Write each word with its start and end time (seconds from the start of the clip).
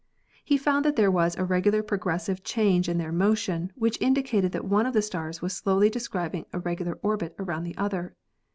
He 0.43 0.57
found 0.57 0.83
that 0.83 0.95
there 0.95 1.11
was 1.11 1.35
a 1.35 1.45
regular 1.45 1.83
progressive 1.83 2.43
change 2.43 2.89
in 2.89 2.97
their 2.97 3.11
motion 3.11 3.71
which 3.75 4.01
indicated 4.01 4.51
that 4.51 4.65
one 4.65 4.87
of 4.87 4.95
the 4.95 5.01
stars 5.03 5.43
was 5.43 5.53
slowly 5.53 5.91
describing 5.91 6.47
a 6.51 6.57
regular 6.59 6.95
orbit 7.03 7.35
around 7.37 7.65
the 7.65 7.77
other. 7.77 8.15